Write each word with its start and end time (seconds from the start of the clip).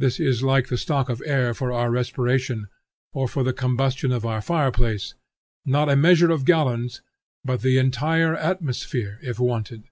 This 0.00 0.18
is 0.18 0.42
like 0.42 0.66
the 0.66 0.76
stock 0.76 1.08
of 1.08 1.22
air 1.24 1.54
for 1.54 1.70
our 1.70 1.88
respiration 1.88 2.66
or 3.12 3.28
for 3.28 3.44
the 3.44 3.52
combustion 3.52 4.10
of 4.10 4.26
our 4.26 4.42
fireplace; 4.42 5.14
not 5.64 5.88
a 5.88 5.94
measure 5.94 6.32
of 6.32 6.44
gallons, 6.44 7.00
but 7.44 7.60
the 7.62 7.78
entire 7.78 8.34
atmosphere 8.34 9.20
if 9.22 9.38
wanted. 9.38 9.84